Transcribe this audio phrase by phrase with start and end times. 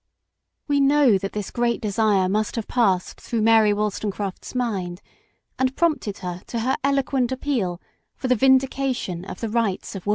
[0.67, 4.99] We know that this great desire must have passed through Mary Wollstonecraft 's mind
[5.59, 7.79] and prompted her to her eloquent appeal
[8.15, 10.09] for the" vindication of the rights of woman."